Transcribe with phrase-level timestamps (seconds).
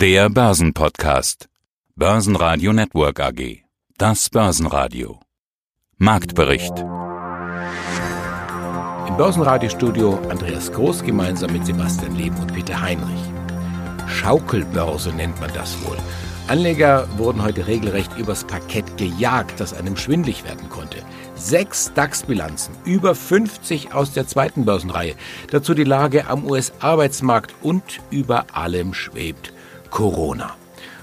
[0.00, 1.50] Der Börsenpodcast.
[1.94, 3.64] Börsenradio Network AG.
[3.98, 5.20] Das Börsenradio.
[5.98, 6.72] Marktbericht.
[9.08, 13.20] Im Börsenradiostudio Andreas Groß gemeinsam mit Sebastian Leben und Peter Heinrich.
[14.08, 15.98] Schaukelbörse nennt man das wohl.
[16.48, 20.96] Anleger wurden heute regelrecht übers Parkett gejagt, das einem schwindlig werden konnte.
[21.34, 25.14] Sechs DAX-Bilanzen, über 50 aus der zweiten Börsenreihe.
[25.50, 29.52] Dazu die Lage am US-Arbeitsmarkt und über allem schwebt
[29.90, 30.54] Corona.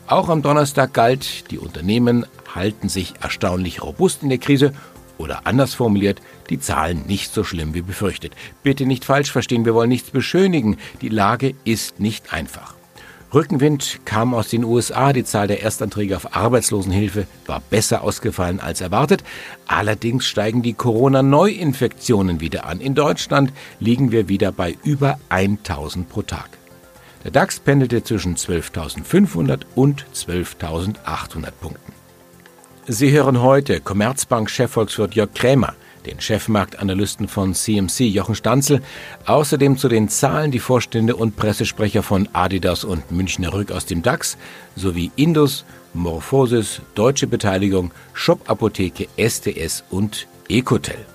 [0.08, 4.74] Auch am Donnerstag galt, die Unternehmen halten sich erstaunlich robust in der Krise
[5.18, 8.34] oder anders formuliert, die Zahlen nicht so schlimm wie befürchtet.
[8.64, 10.78] Bitte nicht falsch verstehen, wir wollen nichts beschönigen.
[11.02, 12.76] Die Lage ist nicht einfach.
[13.34, 15.12] Rückenwind kam aus den USA.
[15.12, 19.24] Die Zahl der Erstanträge auf Arbeitslosenhilfe war besser ausgefallen als erwartet.
[19.68, 22.80] Allerdings steigen die Corona-Neuinfektionen wieder an.
[22.80, 26.50] In Deutschland liegen wir wieder bei über 1000 pro Tag.
[27.28, 31.92] Der DAX pendelte zwischen 12.500 und 12.800 Punkten.
[32.88, 38.82] Sie hören heute Commerzbank-Chefvolkswirt Jörg Krämer den Chefmarktanalysten von CMC Jochen Stanzel,
[39.26, 44.04] außerdem zu den Zahlen die Vorstände und Pressesprecher von Adidas und Münchner Rück aus dem
[44.04, 44.38] DAX
[44.78, 51.06] sowie Indus, Morphosis, Deutsche Beteiligung, Shop Apotheke, STS und Ecotel.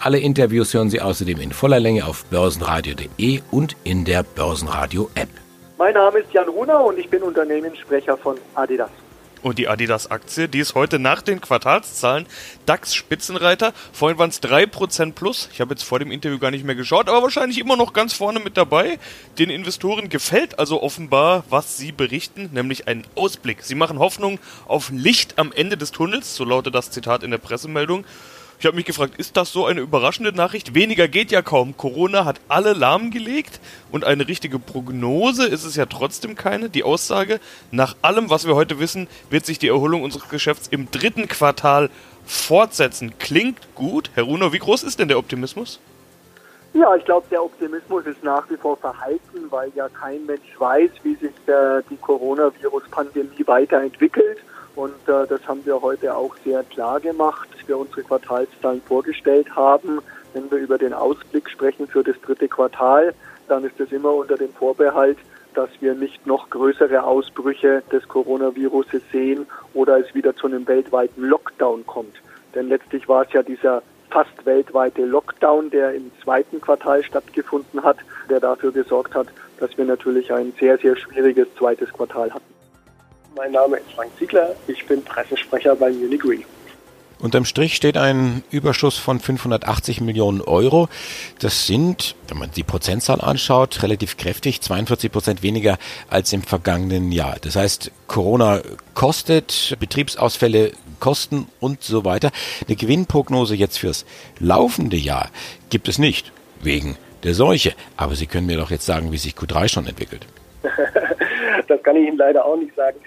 [0.00, 5.28] Alle Interviews hören Sie außerdem in voller Länge auf börsenradio.de und in der Börsenradio App.
[5.76, 8.90] Mein Name ist Jan Runer und ich bin Unternehmenssprecher von Adidas.
[9.42, 12.26] Und die Adidas-Aktie, die ist heute nach den Quartalszahlen
[12.66, 13.72] DAX-Spitzenreiter.
[13.92, 15.48] Vorhin waren es 3% plus.
[15.52, 18.12] Ich habe jetzt vor dem Interview gar nicht mehr geschaut, aber wahrscheinlich immer noch ganz
[18.12, 19.00] vorne mit dabei.
[19.38, 23.64] Den Investoren gefällt also offenbar, was sie berichten, nämlich ein Ausblick.
[23.64, 27.38] Sie machen Hoffnung auf Licht am Ende des Tunnels, so lautet das Zitat in der
[27.38, 28.04] Pressemeldung.
[28.60, 30.74] Ich habe mich gefragt, ist das so eine überraschende Nachricht?
[30.74, 31.76] Weniger geht ja kaum.
[31.76, 33.60] Corona hat alle lahmgelegt
[33.92, 36.68] und eine richtige Prognose ist es ja trotzdem keine.
[36.68, 37.38] Die Aussage,
[37.70, 41.88] nach allem, was wir heute wissen, wird sich die Erholung unseres Geschäfts im dritten Quartal
[42.26, 43.16] fortsetzen.
[43.20, 44.10] Klingt gut.
[44.14, 45.78] Herr Runo, wie groß ist denn der Optimismus?
[46.74, 50.90] Ja, ich glaube, der Optimismus ist nach wie vor verhalten, weil ja kein Mensch weiß,
[51.04, 54.38] wie sich der, die Coronavirus-Pandemie weiterentwickelt.
[54.78, 59.56] Und äh, das haben wir heute auch sehr klar gemacht, als wir unsere Quartalszahlen vorgestellt
[59.56, 59.98] haben.
[60.34, 63.12] Wenn wir über den Ausblick sprechen für das dritte Quartal,
[63.48, 65.18] dann ist das immer unter dem Vorbehalt,
[65.54, 71.24] dass wir nicht noch größere Ausbrüche des Coronaviruses sehen oder es wieder zu einem weltweiten
[71.24, 72.14] Lockdown kommt.
[72.54, 77.98] Denn letztlich war es ja dieser fast weltweite Lockdown, der im zweiten Quartal stattgefunden hat,
[78.30, 79.26] der dafür gesorgt hat,
[79.58, 82.57] dass wir natürlich ein sehr, sehr schwieriges zweites Quartal hatten.
[83.38, 86.38] Mein Name ist Frank Ziegler, ich bin Pressesprecher bei Munich Re.
[87.20, 90.88] Unterm Strich steht ein Überschuss von 580 Millionen Euro.
[91.38, 95.78] Das sind, wenn man die Prozentzahl anschaut, relativ kräftig, 42 Prozent weniger
[96.10, 97.36] als im vergangenen Jahr.
[97.40, 98.60] Das heißt, Corona
[98.94, 102.32] kostet, Betriebsausfälle kosten und so weiter.
[102.66, 104.04] Eine Gewinnprognose jetzt fürs
[104.40, 105.30] laufende Jahr
[105.70, 107.74] gibt es nicht, wegen der Seuche.
[107.96, 110.26] Aber Sie können mir doch jetzt sagen, wie sich Q3 schon entwickelt.
[111.68, 112.98] das kann ich Ihnen leider auch nicht sagen.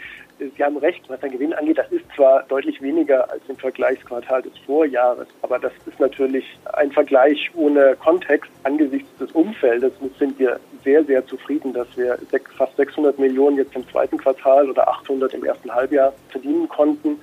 [0.41, 4.41] Sie haben recht, was den Gewinn angeht, das ist zwar deutlich weniger als im Vergleichsquartal
[4.41, 9.93] des Vorjahres, aber das ist natürlich ein Vergleich ohne Kontext angesichts des Umfeldes.
[9.99, 12.17] Und sind wir sehr, sehr zufrieden, dass wir
[12.57, 17.19] fast 600 Millionen jetzt im zweiten Quartal oder 800 im ersten Halbjahr verdienen konnten.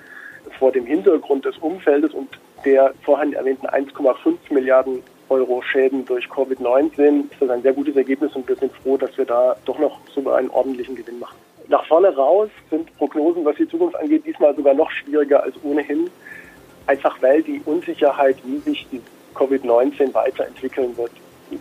[0.57, 2.29] Vor dem Hintergrund des Umfeldes und
[2.65, 8.35] der vorhin erwähnten 1,5 Milliarden Euro Schäden durch Covid-19 ist das ein sehr gutes Ergebnis
[8.35, 11.48] und wir sind froh, dass wir da doch noch so einen ordentlichen Gewinn machen.
[11.69, 16.11] Nach vorne raus sind Prognosen, was die Zukunft angeht, diesmal sogar noch schwieriger als ohnehin.
[16.87, 19.03] Einfach weil die Unsicherheit, wie sich die
[19.35, 21.11] Covid-19 weiterentwickeln wird,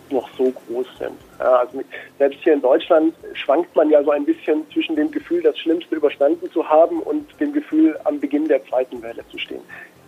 [0.10, 1.18] noch so groß sind.
[1.40, 1.82] Ja, also
[2.18, 5.96] selbst hier in Deutschland schwankt man ja so ein bisschen zwischen dem Gefühl, das Schlimmste
[5.96, 9.62] überstanden zu haben und dem Gefühl, am Beginn der zweiten Welle zu stehen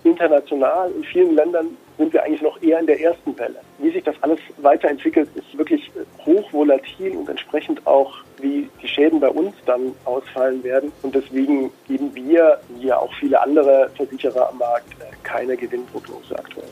[0.04, 3.60] international in vielen Ländern sind wir eigentlich noch eher in der ersten Welle.
[3.78, 5.92] Wie sich das alles weiterentwickelt, ist wirklich
[6.26, 10.92] hochvolatil und entsprechend auch, wie die Schäden bei uns dann ausfallen werden.
[11.04, 14.88] Und deswegen geben wir, wie ja auch viele andere Versicherer am Markt,
[15.24, 16.70] keine Gewinnprognose aktuell.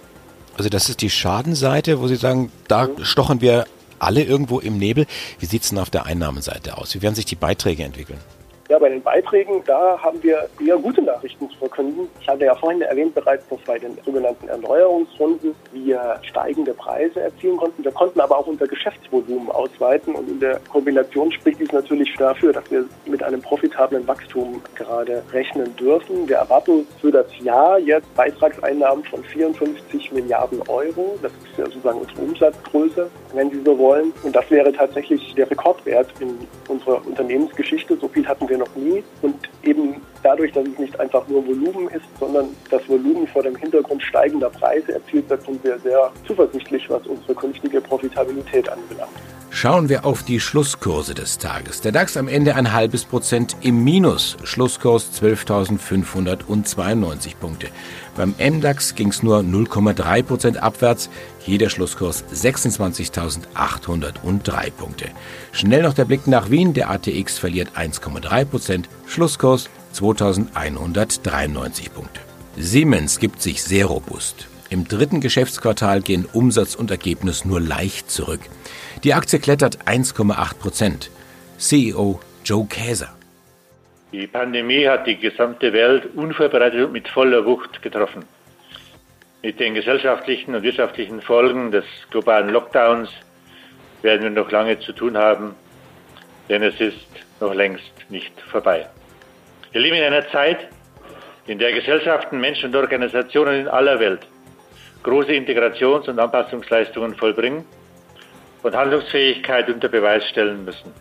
[0.58, 3.04] Also das ist die Schadenseite, wo Sie sagen, da mhm.
[3.04, 3.66] stochen wir
[4.00, 5.06] alle irgendwo im Nebel.
[5.40, 6.96] Wie sieht es denn auf der Einnahmenseite aus?
[6.96, 8.20] Wie werden sich die Beiträge entwickeln?
[8.70, 12.10] Ja, bei den Beiträgen, da haben wir eher gute Nachrichten zu verkünden.
[12.20, 17.56] Ich hatte ja vorhin erwähnt bereits, dass bei den sogenannten Erneuerungsrunden wir steigende Preise erzielen
[17.56, 17.82] konnten.
[17.82, 22.52] Wir konnten aber auch unser Geschäftsvolumen ausweiten und in der Kombination spricht dies natürlich dafür,
[22.52, 26.28] dass wir mit einem profitablen Wachstum gerade rechnen dürfen.
[26.28, 31.18] Wir erwarten für das Jahr jetzt Beitragseinnahmen von 54 Milliarden Euro.
[31.22, 34.12] Das ist ja sozusagen unsere Umsatzgröße, wenn Sie so wollen.
[34.24, 36.38] Und das wäre tatsächlich der Rekordwert in
[36.68, 37.96] unserer Unternehmensgeschichte.
[37.96, 39.04] So viel hatten wir noch nie.
[39.22, 43.56] Und eben dadurch, dass es nicht einfach nur Volumen ist, sondern das Volumen vor dem
[43.56, 49.12] Hintergrund steigender Preise erzielt wird, sind wir sehr zuversichtlich, was unsere künftige Profitabilität anbelangt.
[49.50, 51.82] Schauen wir auf die Schlusskurse des Tages.
[51.82, 54.38] Der DAX am Ende ein halbes Prozent im Minus.
[54.44, 57.70] Schlusskurs 12.592 Punkte.
[58.16, 61.10] Beim MDAX ging es nur 0,3 Prozent abwärts.
[61.40, 65.10] Hier der Schlusskurs 26.803 Punkte.
[65.52, 66.76] Schnell noch der Blick nach Wien.
[66.76, 68.88] Der ATX verliert 1,3 Prozent.
[69.08, 72.22] Schlusskurs 2.193 Punkte.
[72.56, 74.48] Siemens gibt sich sehr robust.
[74.70, 78.42] Im dritten Geschäftsquartal gehen Umsatz und Ergebnis nur leicht zurück.
[79.04, 81.10] Die Aktie klettert 1,8 Prozent.
[81.58, 83.16] CEO Joe Käser.
[84.12, 88.24] Die Pandemie hat die gesamte Welt unvorbereitet und mit voller Wucht getroffen.
[89.42, 93.10] Mit den gesellschaftlichen und wirtschaftlichen Folgen des globalen Lockdowns
[94.02, 95.56] werden wir noch lange zu tun haben,
[96.50, 97.08] denn es ist
[97.40, 98.88] noch längst nicht vorbei.
[99.78, 100.70] Wir leben in einer Zeit,
[101.46, 104.22] in der Gesellschaften, Menschen und Organisationen in aller Welt
[105.04, 107.64] große Integrations- und Anpassungsleistungen vollbringen
[108.64, 110.92] und Handlungsfähigkeit unter Beweis stellen müssen.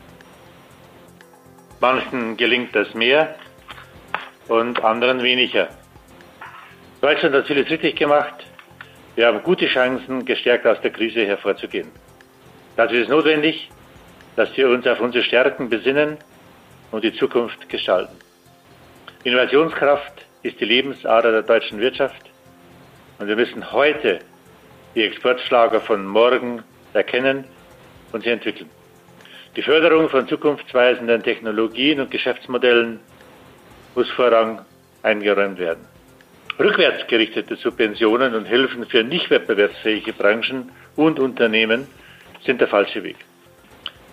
[1.80, 3.36] Manchen gelingt das mehr
[4.46, 5.68] und anderen weniger.
[7.00, 8.44] Deutschland hat vieles richtig gemacht.
[9.14, 11.90] Wir haben gute Chancen, gestärkt aus der Krise hervorzugehen.
[12.76, 13.70] Dazu ist notwendig,
[14.36, 16.18] dass wir uns auf unsere Stärken besinnen
[16.90, 18.25] und die Zukunft gestalten.
[19.26, 22.30] Innovationskraft ist die Lebensader der deutschen Wirtschaft
[23.18, 24.20] und wir müssen heute
[24.94, 26.62] die Exportschlager von morgen
[26.92, 27.44] erkennen
[28.12, 28.70] und sie entwickeln.
[29.56, 33.00] Die Förderung von zukunftsweisenden Technologien und Geschäftsmodellen
[33.96, 34.64] muss Vorrang
[35.02, 35.84] eingeräumt werden.
[36.60, 41.88] Rückwärtsgerichtete Subventionen und Hilfen für nicht wettbewerbsfähige Branchen und Unternehmen
[42.44, 43.16] sind der falsche Weg.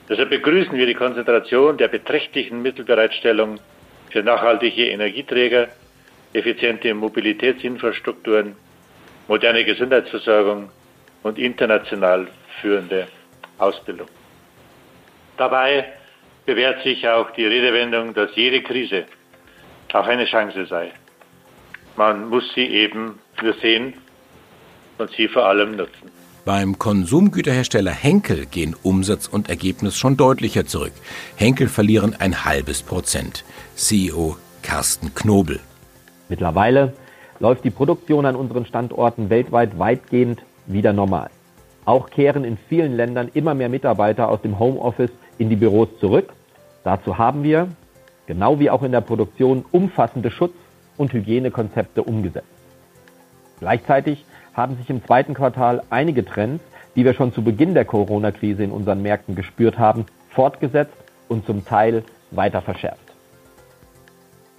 [0.09, 3.59] Deshalb begrüßen wir die Konzentration der beträchtlichen Mittelbereitstellung
[4.13, 5.69] für nachhaltige Energieträger,
[6.33, 8.55] effiziente Mobilitätsinfrastrukturen,
[9.27, 10.69] moderne Gesundheitsversorgung
[11.23, 12.27] und international
[12.61, 13.07] führende
[13.57, 14.07] Ausbildung.
[15.37, 15.85] Dabei
[16.45, 19.05] bewährt sich auch die Redewendung, dass jede Krise
[19.93, 20.91] auch eine Chance sei.
[21.95, 23.93] Man muss sie eben nur sehen
[24.99, 26.11] und sie vor allem nutzen.
[26.45, 30.91] Beim Konsumgüterhersteller Henkel gehen Umsatz und Ergebnis schon deutlicher zurück.
[31.37, 33.45] Henkel verlieren ein halbes Prozent.
[33.75, 35.59] CEO Carsten Knobel.
[36.29, 36.93] Mittlerweile
[37.39, 41.29] läuft die Produktion an unseren Standorten weltweit weitgehend wieder normal.
[41.85, 46.33] Auch kehren in vielen Ländern immer mehr Mitarbeiter aus dem Homeoffice in die Büros zurück.
[46.83, 47.67] Dazu haben wir,
[48.27, 50.53] genau wie auch in der Produktion, umfassende Schutz-
[50.95, 52.47] und Hygienekonzepte umgesetzt.
[53.59, 54.23] Gleichzeitig
[54.53, 56.63] haben sich im zweiten Quartal einige Trends,
[56.95, 60.93] die wir schon zu Beginn der Corona-Krise in unseren Märkten gespürt haben, fortgesetzt
[61.27, 63.12] und zum Teil weiter verschärft.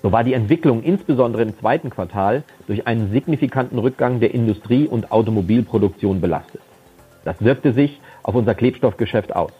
[0.05, 5.11] So war die Entwicklung insbesondere im zweiten Quartal durch einen signifikanten Rückgang der Industrie- und
[5.11, 6.61] Automobilproduktion belastet.
[7.25, 9.53] Das wirkte sich auf unser Klebstoffgeschäft aus.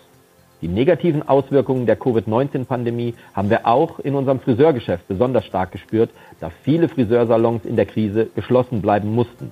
[0.61, 6.11] Die negativen Auswirkungen der Covid-19-Pandemie haben wir auch in unserem Friseurgeschäft besonders stark gespürt,
[6.41, 9.51] da viele Friseursalons in der Krise geschlossen bleiben mussten.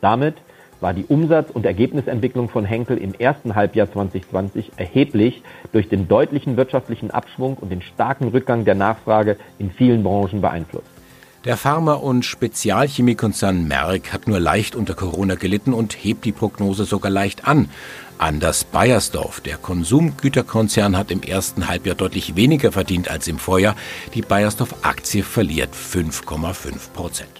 [0.00, 0.34] Damit
[0.80, 5.42] war die Umsatz- und Ergebnisentwicklung von Henkel im ersten Halbjahr 2020 erheblich
[5.72, 10.86] durch den deutlichen wirtschaftlichen Abschwung und den starken Rückgang der Nachfrage in vielen Branchen beeinflusst.
[11.44, 16.84] Der Pharma- und Spezialchemiekonzern Merck hat nur leicht unter Corona gelitten und hebt die Prognose
[16.84, 17.70] sogar leicht an.
[18.18, 23.76] Anders Bayersdorf, der Konsumgüterkonzern, hat im ersten Halbjahr deutlich weniger verdient als im Vorjahr.
[24.14, 27.30] Die Bayersdorf-Aktie verliert 5,5 Prozent.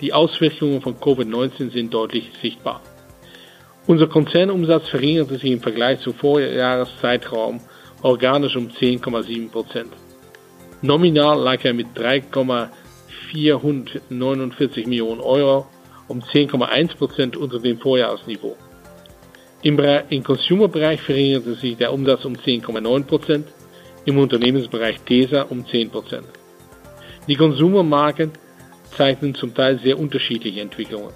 [0.00, 2.80] Die Auswirkungen von Covid-19 sind deutlich sichtbar.
[3.90, 7.60] Unser Konzernumsatz verringerte sich im Vergleich zum Vorjahreszeitraum
[8.02, 9.92] organisch um 10,7 Prozent.
[10.80, 15.66] Nominal lag er mit 3,449 Millionen Euro
[16.06, 18.56] um 10,1 Prozent unter dem Vorjahresniveau.
[19.62, 23.48] Im, Im Consumer-Bereich verringerte sich der Umsatz um 10,9 Prozent,
[24.04, 26.28] im Unternehmensbereich DESA um 10 Prozent.
[27.26, 28.30] Die Konsumermarken
[28.96, 31.10] zeichnen zum Teil sehr unterschiedliche Entwicklungen.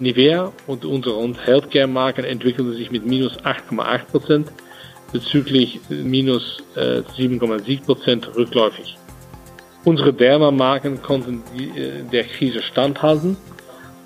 [0.00, 4.46] Nivea und unsere Healthcare-Marken entwickelten sich mit minus 8,8%,
[5.12, 8.96] bezüglich minus 7,7% rückläufig.
[9.84, 11.44] Unsere Derma-Marken konnten
[12.10, 13.36] der Krise standhalten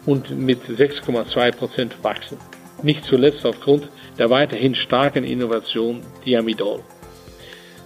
[0.04, 2.36] und mit 6,2% wachsen.
[2.82, 6.80] Nicht zuletzt aufgrund der weiterhin starken Innovation Diamidol.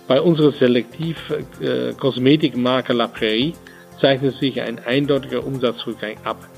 [0.09, 3.55] Bei unserer Selektiv-Kosmetikmarke La Prairie
[4.01, 6.49] zeichnet sich ein eindeutiger Umsatzrückgang ab.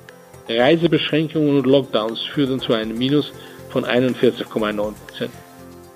[0.48, 3.32] Reisebeschränkungen und Lockdowns führten zu einem Minus
[3.70, 4.92] von 41,9%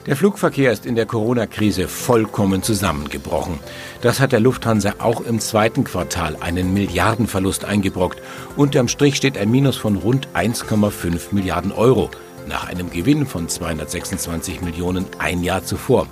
[0.07, 3.59] Der Flugverkehr ist in der Corona-Krise vollkommen zusammengebrochen.
[4.01, 8.23] Das hat der Lufthansa auch im zweiten Quartal einen Milliardenverlust eingebrockt.
[8.57, 12.11] Unterm Strich steht ein Minus von rund 1,5 Milliarden Euro
[12.49, 16.09] nach einem Gewinn von 226 Millionen ein Jahr zuvor.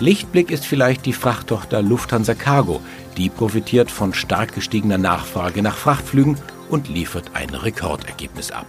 [0.00, 2.80] Lichtblick ist vielleicht die Frachttochter Lufthansa Cargo.
[3.16, 6.36] Die profitiert von stark gestiegener Nachfrage nach Frachtflügen
[6.74, 8.66] und liefert ein Rekordergebnis ab.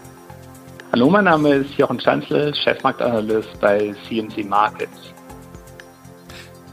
[0.91, 5.11] Hallo, mein Name ist Jochen Schanzl, Chefmarktanalyst bei CMC Markets.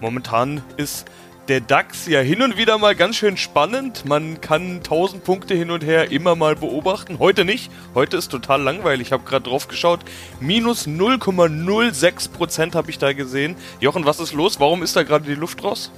[0.02, 1.06] Momentan ist
[1.48, 4.04] der DAX ja hin und wieder mal ganz schön spannend.
[4.04, 7.18] Man kann 1000 Punkte hin und her immer mal beobachten.
[7.18, 7.72] Heute nicht.
[7.94, 9.06] Heute ist total langweilig.
[9.06, 10.00] Ich habe gerade drauf geschaut.
[10.38, 13.56] Minus 0,06% habe ich da gesehen.
[13.80, 14.60] Jochen, was ist los?
[14.60, 15.90] Warum ist da gerade die Luft raus?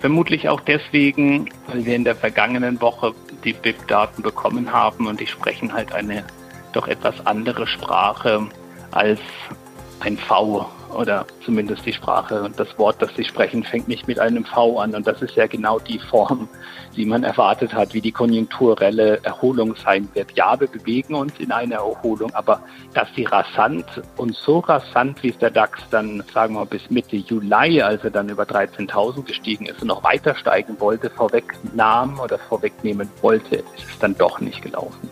[0.00, 5.26] Vermutlich auch deswegen, weil wir in der vergangenen Woche die BIP-Daten bekommen haben und die
[5.26, 6.24] sprechen halt eine
[6.72, 8.46] doch etwas andere Sprache
[8.90, 9.20] als
[10.00, 14.18] ein V oder zumindest die Sprache und das Wort, das sie sprechen, fängt nicht mit
[14.18, 14.94] einem V an.
[14.94, 16.48] Und das ist ja genau die Form,
[16.96, 20.32] die man erwartet hat, wie die konjunkturelle Erholung sein wird.
[20.32, 22.60] Ja, wir bewegen uns in eine Erholung, aber
[22.94, 23.84] dass die rasant
[24.16, 28.02] und so rasant, wie es der DAX dann, sagen wir mal, bis Mitte Juli, als
[28.04, 33.56] er dann über 13.000 gestiegen ist und noch weiter steigen wollte, vorwegnahm oder vorwegnehmen wollte,
[33.56, 35.10] ist es dann doch nicht gelaufen.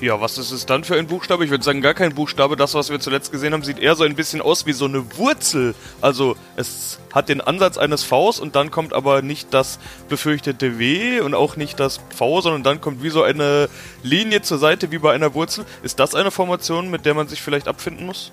[0.00, 1.44] Ja, was ist es dann für ein Buchstabe?
[1.44, 2.54] Ich würde sagen, gar kein Buchstabe.
[2.54, 5.16] Das, was wir zuletzt gesehen haben, sieht eher so ein bisschen aus wie so eine
[5.16, 5.74] Wurzel.
[6.00, 11.18] Also es hat den Ansatz eines Vs und dann kommt aber nicht das befürchtete W
[11.20, 13.68] und auch nicht das V, sondern dann kommt wie so eine
[14.04, 15.64] Linie zur Seite wie bei einer Wurzel.
[15.82, 18.30] Ist das eine Formation, mit der man sich vielleicht abfinden muss?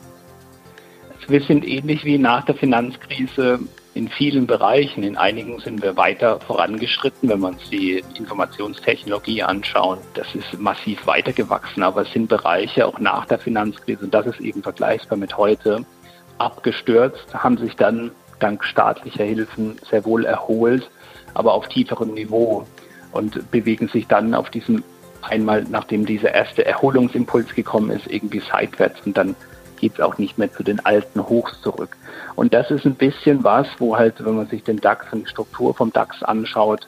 [1.28, 3.60] Wir sind ähnlich wie nach der Finanzkrise
[3.96, 5.04] in vielen Bereichen.
[5.04, 10.00] In einigen sind wir weiter vorangeschritten, wenn wir uns die Informationstechnologie anschauen.
[10.14, 14.42] Das ist massiv weitergewachsen, aber es sind Bereiche auch nach der Finanzkrise, und das ist
[14.42, 15.86] eben vergleichbar mit heute,
[16.38, 20.90] abgestürzt, haben sich dann dank staatlicher Hilfen sehr wohl erholt,
[21.34, 22.68] aber auf tieferem Niveau
[23.14, 24.84] und bewegen sich dann auf diesem
[25.22, 29.36] einmal, nachdem dieser erste Erholungsimpuls gekommen ist, irgendwie seitwärts und dann
[29.86, 31.96] geht es auch nicht mehr zu den alten Hochs zurück.
[32.36, 35.30] Und das ist ein bisschen was, wo halt, wenn man sich den DAX und die
[35.30, 36.88] Struktur vom DAX anschaut,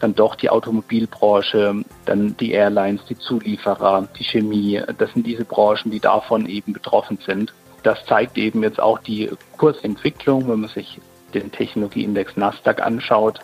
[0.00, 5.90] dann doch die Automobilbranche, dann die Airlines, die Zulieferer, die Chemie, das sind diese Branchen,
[5.90, 7.52] die davon eben betroffen sind.
[7.82, 11.02] Das zeigt eben jetzt auch die Kursentwicklung, wenn man sich
[11.34, 13.40] den Technologieindex Nasdaq anschaut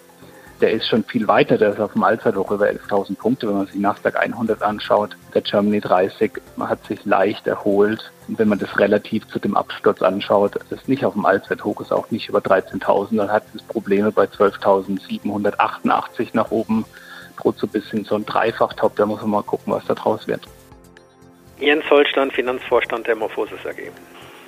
[0.64, 3.66] der ist schon viel weiter, der ist auf dem Allzeithoch über 11.000 Punkte, wenn man
[3.66, 5.14] sich Nasdaq 100 anschaut.
[5.34, 8.10] Der Germany 30 hat sich leicht erholt.
[8.28, 11.92] Und wenn man das relativ zu dem Absturz anschaut, ist nicht auf dem Allzeithoch, ist
[11.92, 16.86] auch nicht über 13.000, dann hat es Probleme bei 12.788 nach oben,
[17.36, 20.26] droht so ein bisschen so ein Dreifachtop, da muss man mal gucken, was da draus
[20.26, 20.48] wird.
[21.58, 23.92] Jens Holstein, Finanzvorstand der Morphosis AG.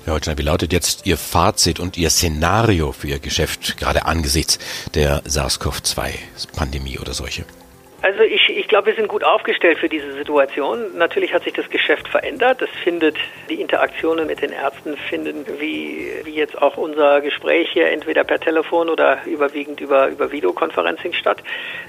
[0.06, 4.60] Herr Holstein, wie lautet jetzt Ihr Fazit und Ihr Szenario für Ihr Geschäft, gerade angesichts
[4.94, 7.44] der SARS-CoV-2-Pandemie oder solche?
[8.06, 10.96] Also ich, ich glaube, wir sind gut aufgestellt für diese Situation.
[10.96, 12.62] Natürlich hat sich das Geschäft verändert.
[12.62, 13.16] Es findet
[13.50, 18.38] die Interaktionen mit den Ärzten finden wie, wie jetzt auch unser Gespräch hier entweder per
[18.38, 21.42] Telefon oder überwiegend über, über Videokonferencing statt.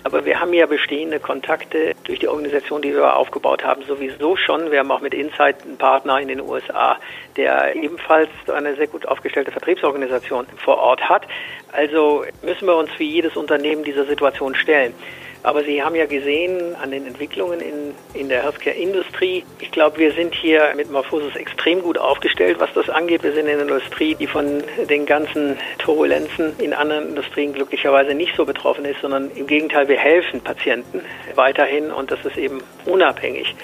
[0.04, 4.72] Aber wir haben ja bestehende Kontakte durch die Organisation, die wir aufgebaut haben, sowieso schon.
[4.72, 6.98] Wir haben auch mit Insight einen Partner in den USA,
[7.36, 11.28] der ebenfalls eine sehr gut aufgestellte Vertriebsorganisation vor Ort hat.
[11.74, 14.96] Also müssen wir uns wie jedes Unternehmen dieser Situation stellen.
[15.44, 20.12] Aber Sie haben ja gesehen an den Entwicklungen in, in der Healthcare-Industrie, ich glaube, wir
[20.14, 23.24] sind hier mit Morphosis extrem gut aufgestellt, was das angeht.
[23.24, 28.36] Wir sind in einer Industrie, die von den ganzen Turbulenzen in anderen Industrien glücklicherweise nicht
[28.36, 31.02] so betroffen ist, sondern im Gegenteil, wir helfen Patienten
[31.36, 33.56] weiterhin und das ist eben unabhängig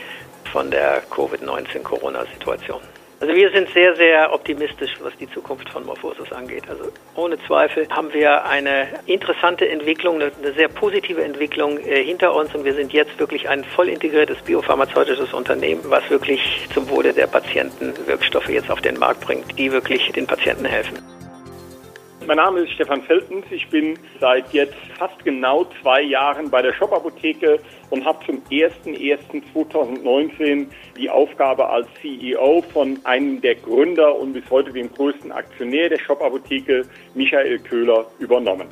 [0.52, 2.82] von der Covid-19-Corona-Situation.
[3.20, 6.64] Also wir sind sehr, sehr optimistisch, was die Zukunft von Morphosis angeht.
[6.68, 12.54] Also ohne Zweifel haben wir eine interessante Entwicklung, eine, sehr positive Entwicklung äh, hinter uns
[12.54, 17.28] und wir sind jetzt wirklich ein voll integriertes biopharmazeutisches Unternehmen, was wirklich zum Wohle der
[17.28, 21.13] Patienten Wirkstoffe jetzt auf den Markt bringt, die wirklich den Patienten helfen.
[22.26, 23.44] Mein Name ist Stefan Feltens.
[23.50, 30.68] Ich bin seit jetzt fast genau zwei Jahren bei der Shop-Apotheke und habe zum 01.01.2019
[30.98, 36.00] die Aufgabe als CEO von einem der Gründer und bis heute dem größten Aktionär der
[36.00, 38.70] Shop-Apotheke, Michael Köhler, übernommen.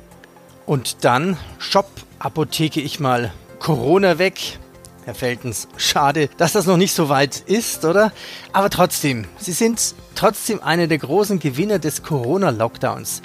[0.65, 4.59] Und dann Shop-Apotheke ich mal Corona weg.
[5.03, 8.13] Herr Feltens, schade, dass das noch nicht so weit ist, oder?
[8.53, 13.21] Aber trotzdem, Sie sind trotzdem einer der großen Gewinner des Corona-Lockdowns.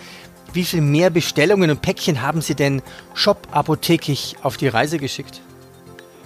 [0.53, 2.83] Wie viel mehr Bestellungen und Päckchen haben Sie denn
[3.15, 5.41] Shop-apothekig auf die Reise geschickt?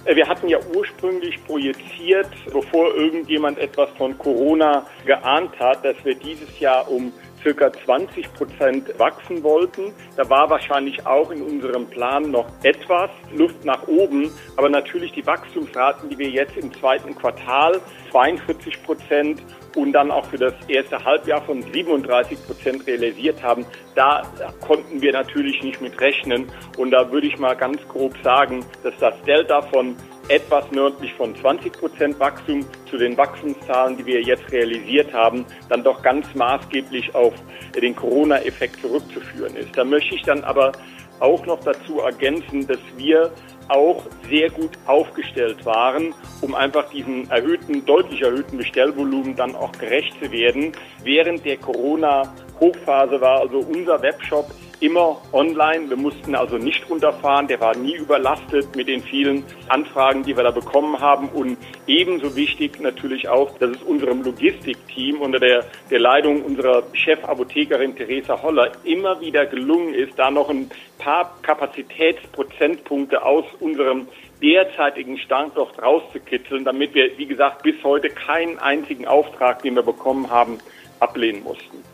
[0.05, 6.15] Äh, wir hatten ja ursprünglich projiziert, bevor irgendjemand etwas von Corona geahnt hat, dass wir
[6.15, 7.11] dieses Jahr um
[7.43, 9.93] circa 20 Prozent wachsen wollten.
[10.15, 14.31] Da war wahrscheinlich auch in unserem Plan noch etwas Luft nach oben.
[14.57, 17.79] Aber natürlich die Wachstumsraten, die wir jetzt im zweiten Quartal
[18.11, 19.41] 42 Prozent
[19.75, 24.23] und dann auch für das erste Halbjahr von 37 Prozent realisiert haben, da
[24.59, 26.51] konnten wir natürlich nicht mit rechnen.
[26.77, 29.95] Und da würde ich mal ganz grob sagen, dass das Delta von
[30.31, 35.83] etwas nördlich von 20 Prozent Wachstum zu den Wachstumszahlen, die wir jetzt realisiert haben, dann
[35.83, 37.33] doch ganz maßgeblich auf
[37.75, 39.77] den Corona-Effekt zurückzuführen ist.
[39.77, 40.71] Da möchte ich dann aber
[41.19, 43.31] auch noch dazu ergänzen, dass wir
[43.67, 50.13] auch sehr gut aufgestellt waren, um einfach diesen erhöhten, deutlich erhöhten Bestellvolumen dann auch gerecht
[50.21, 50.71] zu werden.
[51.03, 54.49] Während der Corona-Hochphase war also unser Webshop
[54.81, 55.89] immer online.
[55.89, 57.47] Wir mussten also nicht runterfahren.
[57.47, 61.29] Der war nie überlastet mit den vielen Anfragen, die wir da bekommen haben.
[61.29, 61.57] Und
[61.87, 68.41] ebenso wichtig natürlich auch, dass es unserem Logistikteam unter der, der Leitung unserer Chefapothekerin Theresa
[68.41, 74.07] Holler immer wieder gelungen ist, da noch ein paar Kapazitätsprozentpunkte aus unserem
[74.41, 80.31] derzeitigen Standort rauszukitzeln, damit wir, wie gesagt, bis heute keinen einzigen Auftrag, den wir bekommen
[80.31, 80.57] haben,
[80.99, 81.90] ablehnen mussten.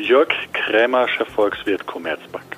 [0.00, 2.56] Jörg Krämer, Chefvolkswirt Commerzbank.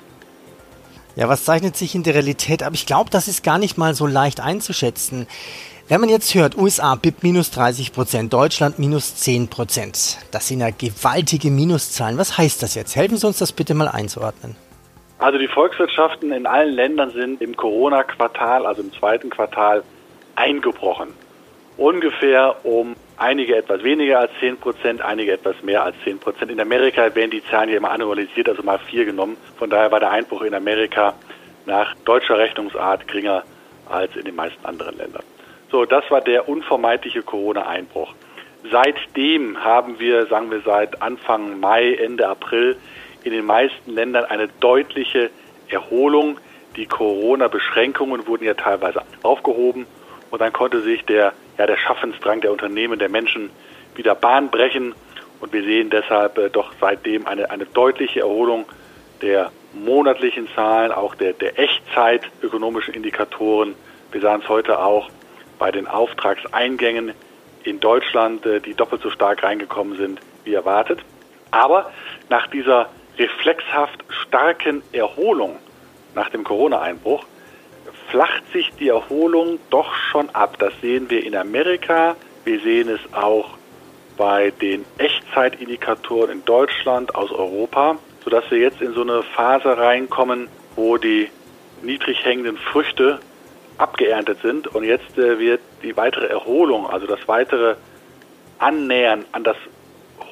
[1.15, 2.73] Ja, was zeichnet sich in der Realität ab?
[2.73, 5.27] Ich glaube, das ist gar nicht mal so leicht einzuschätzen.
[5.89, 10.61] Wenn man jetzt hört, USA BIP minus 30 Prozent, Deutschland minus 10 Prozent, das sind
[10.61, 12.17] ja gewaltige Minuszahlen.
[12.17, 12.95] Was heißt das jetzt?
[12.95, 14.55] Helfen Sie uns das bitte mal einzuordnen.
[15.19, 19.83] Also die Volkswirtschaften in allen Ländern sind im Corona-Quartal, also im zweiten Quartal,
[20.35, 21.09] eingebrochen.
[21.77, 26.51] Ungefähr um einige etwas weniger als 10 Prozent, einige etwas mehr als 10 Prozent.
[26.51, 29.37] In Amerika werden die Zahlen ja immer annualisiert, also mal vier genommen.
[29.57, 31.13] Von daher war der Einbruch in Amerika
[31.65, 33.43] nach deutscher Rechnungsart geringer
[33.89, 35.23] als in den meisten anderen Ländern.
[35.71, 38.13] So, das war der unvermeidliche Corona-Einbruch.
[38.71, 42.77] Seitdem haben wir, sagen wir seit Anfang Mai, Ende April
[43.23, 45.29] in den meisten Ländern eine deutliche
[45.67, 46.37] Erholung.
[46.75, 49.85] Die Corona-Beschränkungen wurden ja teilweise aufgehoben
[50.33, 53.51] und dann konnte sich der ja, der Schaffensdrang der Unternehmen, der Menschen
[53.93, 54.95] wieder Bahn brechen.
[55.39, 58.65] Und wir sehen deshalb äh, doch seitdem eine, eine deutliche Erholung
[59.21, 63.75] der monatlichen Zahlen, auch der, der Echtzeit ökonomischen Indikatoren.
[64.11, 65.11] Wir sahen es heute auch
[65.59, 67.13] bei den Auftragseingängen
[67.63, 71.01] in Deutschland, äh, die doppelt so stark reingekommen sind wie erwartet.
[71.51, 71.91] Aber
[72.29, 75.59] nach dieser reflexhaft starken Erholung
[76.15, 77.23] nach dem Corona-Einbruch
[78.09, 80.57] flacht sich die Erholung doch schon ab.
[80.59, 83.57] Das sehen wir in Amerika, wir sehen es auch
[84.17, 90.47] bei den Echtzeitindikatoren in Deutschland, aus Europa, sodass wir jetzt in so eine Phase reinkommen,
[90.75, 91.29] wo die
[91.81, 93.19] niedrig hängenden Früchte
[93.77, 97.75] abgeerntet sind und jetzt äh, wird die weitere Erholung, also das weitere
[98.59, 99.57] Annähern an das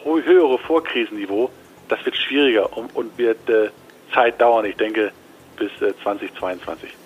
[0.04, 1.50] höhere Vorkrisenniveau,
[1.90, 3.70] das wird schwieriger und, wird äh,
[4.14, 5.12] Zeit dauern, ich denke
[5.58, 7.01] bis äh, 2022.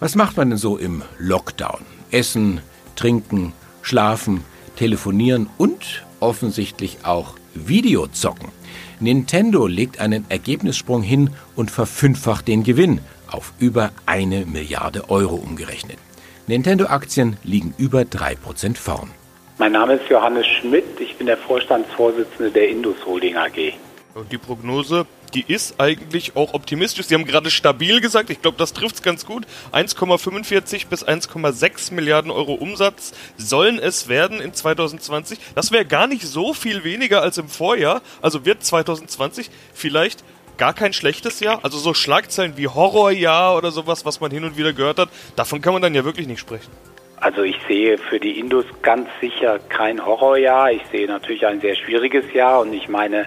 [0.00, 1.80] Was macht man denn so im Lockdown?
[2.12, 2.60] Essen,
[2.94, 4.44] trinken, schlafen,
[4.76, 8.50] telefonieren und offensichtlich auch Videozocken.
[9.00, 15.98] Nintendo legt einen Ergebnissprung hin und verfünffacht den Gewinn auf über eine Milliarde Euro umgerechnet.
[16.46, 19.10] Nintendo-Aktien liegen über 3% vorn.
[19.58, 23.72] Mein Name ist Johannes Schmidt, ich bin der Vorstandsvorsitzende der Indus Holding AG.
[24.14, 27.06] Und die Prognose die ist eigentlich auch optimistisch.
[27.06, 29.46] Sie haben gerade stabil gesagt, ich glaube, das trifft es ganz gut.
[29.72, 35.38] 1,45 bis 1,6 Milliarden Euro Umsatz sollen es werden in 2020.
[35.54, 38.02] Das wäre gar nicht so viel weniger als im Vorjahr.
[38.22, 40.24] Also wird 2020 vielleicht
[40.56, 41.60] gar kein schlechtes Jahr.
[41.62, 45.60] Also so Schlagzeilen wie Horrorjahr oder sowas, was man hin und wieder gehört hat, davon
[45.60, 46.70] kann man dann ja wirklich nicht sprechen.
[47.20, 50.70] Also ich sehe für die Indus ganz sicher kein Horrorjahr.
[50.70, 53.26] Ich sehe natürlich ein sehr schwieriges Jahr und ich meine,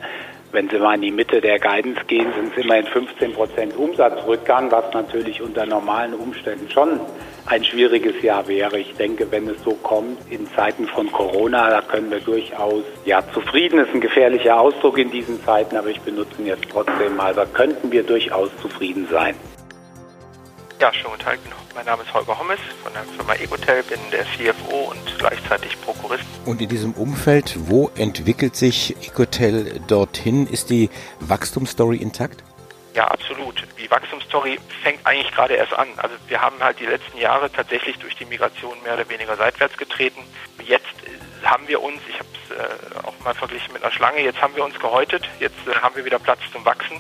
[0.52, 4.70] Wenn Sie mal in die Mitte der Guidance gehen, sind es immerhin 15 Prozent Umsatzrückgang,
[4.70, 7.00] was natürlich unter normalen Umständen schon
[7.46, 8.78] ein schwieriges Jahr wäre.
[8.78, 13.24] Ich denke, wenn es so kommt in Zeiten von Corona, da können wir durchaus, ja,
[13.34, 17.34] zufrieden ist ein gefährlicher Ausdruck in diesen Zeiten, aber ich benutze ihn jetzt trotzdem mal,
[17.34, 19.36] da könnten wir durchaus zufrieden sein.
[20.82, 21.40] Ja, schönen guten Tag.
[21.74, 26.26] Mein Name ist Holger Hommes von der Firma Egotel, bin der CFO und gleichzeitig Prokurist.
[26.46, 30.48] Und in diesem Umfeld, wo entwickelt sich Ecotel dorthin?
[30.48, 30.90] Ist die
[31.22, 32.44] Wachstumsstory intakt?
[32.94, 33.64] Ja, absolut.
[33.80, 35.88] Die Wachstumsstory fängt eigentlich gerade erst an.
[35.96, 39.78] Also wir haben halt die letzten Jahre tatsächlich durch die Migration mehr oder weniger seitwärts
[39.78, 40.22] getreten.
[40.66, 40.88] Jetzt
[41.44, 44.56] haben wir uns, ich habe es äh, auch mal verglichen mit einer Schlange, jetzt haben
[44.58, 46.98] wir uns gehäutet, jetzt äh, haben wir wieder Platz zum Wachsen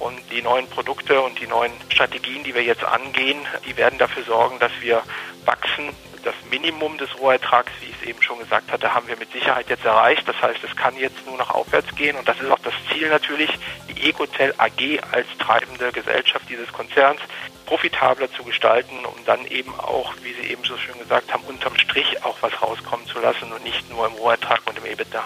[0.00, 4.24] und die neuen Produkte und die neuen Strategien, die wir jetzt angehen, die werden dafür
[4.24, 5.02] sorgen, dass wir
[5.44, 5.90] wachsen.
[6.24, 9.70] Das Minimum des Rohertrags, wie ich es eben schon gesagt hatte, haben wir mit Sicherheit
[9.70, 10.26] jetzt erreicht.
[10.26, 13.08] Das heißt, es kann jetzt nur noch aufwärts gehen und das ist auch das Ziel
[13.08, 13.50] natürlich,
[13.88, 17.20] die Ecotel AG als treibende Gesellschaft dieses Konzerns
[17.66, 21.76] profitabler zu gestalten, um dann eben auch, wie Sie eben so schön gesagt haben, unterm
[21.76, 25.24] Strich auch was rauskommen zu lassen und nicht nur im Rohertrag und im EBITDA.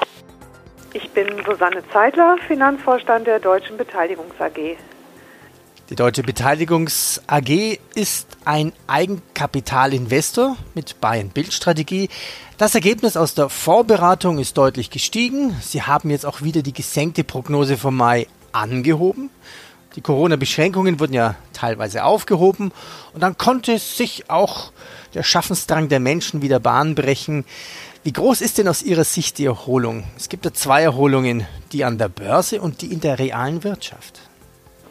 [0.94, 4.76] Ich bin Susanne Zeitler, Finanzvorstand der Deutschen Beteiligungs AG.
[5.88, 12.11] Die Deutsche Beteiligungs AG ist ein Eigenkapitalinvestor mit Buy-and-Build-Strategie.
[12.59, 15.57] Das Ergebnis aus der Vorberatung ist deutlich gestiegen.
[15.62, 19.31] Sie haben jetzt auch wieder die gesenkte Prognose vom Mai angehoben.
[19.96, 22.72] Die Corona-Beschränkungen wurden ja teilweise aufgehoben
[23.14, 24.72] und dann konnte sich auch
[25.14, 27.44] der Schaffensdrang der Menschen wieder Bahn brechen.
[28.04, 30.02] Wie groß ist denn aus Ihrer Sicht die Erholung?
[30.16, 34.18] Es gibt ja zwei Erholungen, die an der Börse und die in der realen Wirtschaft.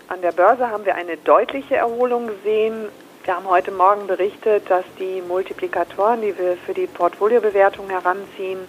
[0.07, 2.85] An der Börse haben wir eine deutliche Erholung gesehen.
[3.25, 8.59] Wir haben heute Morgen berichtet, dass die Multiplikatoren, die wir für die Portfoliobewertung heranziehen,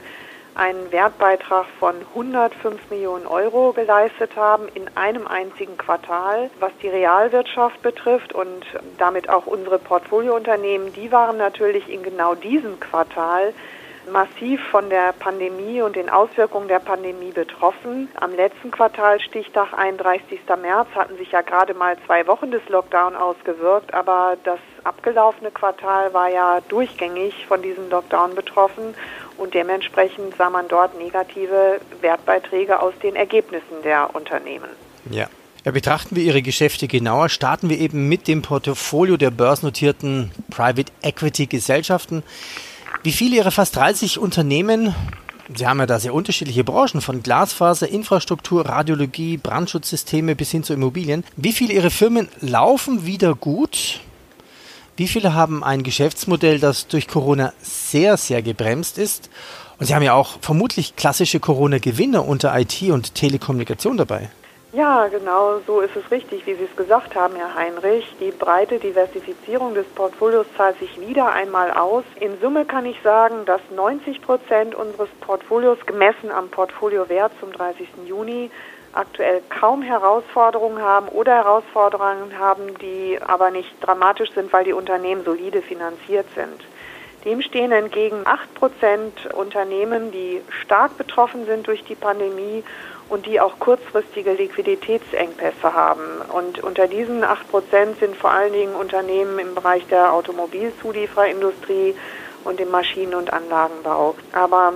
[0.57, 6.51] einen Wertbeitrag von 105 Millionen Euro geleistet haben in einem einzigen Quartal.
[6.59, 8.67] Was die Realwirtschaft betrifft und
[8.99, 13.55] damit auch unsere Portfoliounternehmen, die waren natürlich in genau diesem Quartal
[14.11, 18.09] massiv von der Pandemie und den Auswirkungen der Pandemie betroffen.
[18.15, 20.41] Am letzten Quartal, Stichtag 31.
[20.61, 26.13] März, hatten sich ja gerade mal zwei Wochen des Lockdown ausgewirkt, aber das abgelaufene Quartal
[26.13, 28.95] war ja durchgängig von diesem Lockdown betroffen
[29.37, 34.69] und dementsprechend sah man dort negative Wertbeiträge aus den Ergebnissen der Unternehmen.
[35.11, 35.29] Ja.
[35.65, 40.91] Ja, betrachten wir Ihre Geschäfte genauer, starten wir eben mit dem Portfolio der börsennotierten Private
[41.03, 42.25] Equity Gesellschaften.
[43.05, 44.95] Wie viele Ihrer fast 30 Unternehmen,
[45.57, 50.73] Sie haben ja da sehr unterschiedliche Branchen, von Glasfaser, Infrastruktur, Radiologie, Brandschutzsysteme bis hin zu
[50.73, 53.99] Immobilien, wie viele Ihrer Firmen laufen wieder gut?
[54.97, 59.31] Wie viele haben ein Geschäftsmodell, das durch Corona sehr, sehr gebremst ist?
[59.81, 64.31] Und Sie haben ja auch vermutlich klassische Corona-Gewinner unter IT und Telekommunikation dabei.
[64.75, 68.17] Ja, genau so ist es richtig, wie Sie es gesagt haben, Herr Heinrich.
[68.21, 72.05] Die breite Diversifizierung des Portfolios zahlt sich wieder einmal aus.
[72.21, 77.87] In Summe kann ich sagen, dass 90 Prozent unseres Portfolios gemessen am Portfoliowert zum 30.
[78.07, 78.51] Juni
[78.95, 85.23] aktuell kaum Herausforderungen haben oder Herausforderungen haben, die aber nicht dramatisch sind, weil die Unternehmen
[85.23, 86.65] solide finanziert sind.
[87.25, 92.65] Dem stehen entgegen 8 Prozent Unternehmen, die stark betroffen sind durch die Pandemie
[93.09, 96.01] und die auch kurzfristige Liquiditätsengpässe haben.
[96.33, 101.95] Und unter diesen 8 Prozent sind vor allen Dingen Unternehmen im Bereich der Automobilzulieferindustrie
[102.43, 104.17] und im Maschinen- und Anlagenbau.
[104.33, 104.73] Aber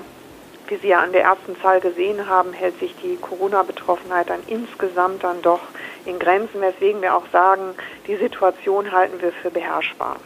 [0.68, 5.24] wie Sie ja an der ersten Zahl gesehen haben, hält sich die Corona-Betroffenheit dann insgesamt
[5.24, 5.60] dann doch
[6.04, 7.74] in Grenzen, weswegen wir auch sagen,
[8.06, 10.16] die Situation halten wir für beherrschbar.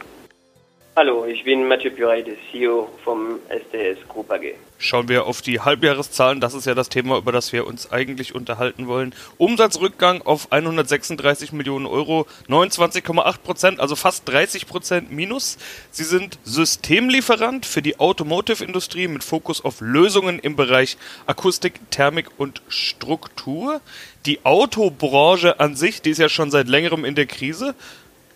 [0.93, 4.55] Hallo, ich bin Mathieu der CEO vom SDS Group AG.
[4.77, 8.35] Schauen wir auf die Halbjahreszahlen, das ist ja das Thema, über das wir uns eigentlich
[8.35, 9.15] unterhalten wollen.
[9.37, 15.57] Umsatzrückgang auf 136 Millionen Euro, 29,8 Prozent, also fast 30 Prozent minus.
[15.91, 22.61] Sie sind Systemlieferant für die Automotive-Industrie mit Fokus auf Lösungen im Bereich Akustik, Thermik und
[22.67, 23.79] Struktur.
[24.25, 27.75] Die Autobranche an sich, die ist ja schon seit längerem in der Krise.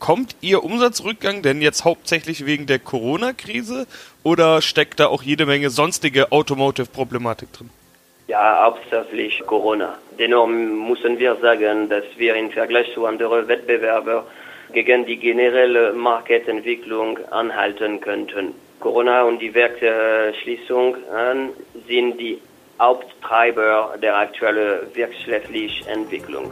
[0.05, 3.87] Kommt Ihr Umsatzrückgang denn jetzt hauptsächlich wegen der Corona-Krise
[4.21, 7.71] oder steckt da auch jede Menge sonstige Automotive-Problematik drin?
[8.27, 9.97] Ja, hauptsächlich Corona.
[10.19, 14.25] Dennoch müssen wir sagen, dass wir im Vergleich zu anderen Wettbewerbern
[14.73, 18.53] gegen die generelle Marktentwicklung anhalten könnten.
[18.79, 20.97] Corona und die Werksschließung
[21.87, 22.37] sind die
[22.79, 26.51] Haupttreiber der aktuellen wirtschaftlichen Entwicklung.